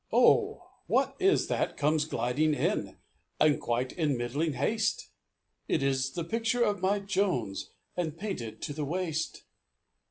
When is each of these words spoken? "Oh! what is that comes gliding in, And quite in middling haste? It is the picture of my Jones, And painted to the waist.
"Oh! 0.11 0.63
what 0.87 1.15
is 1.19 1.45
that 1.45 1.77
comes 1.77 2.05
gliding 2.05 2.55
in, 2.55 2.97
And 3.39 3.61
quite 3.61 3.91
in 3.91 4.17
middling 4.17 4.53
haste? 4.53 5.09
It 5.67 5.83
is 5.83 6.13
the 6.13 6.23
picture 6.23 6.63
of 6.63 6.81
my 6.81 6.97
Jones, 6.97 7.69
And 7.95 8.17
painted 8.17 8.63
to 8.63 8.73
the 8.73 8.83
waist. 8.83 9.43